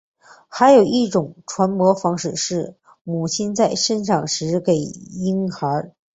[0.47, 5.91] 还有另一种传播方式是母亲在生产时给婴孩。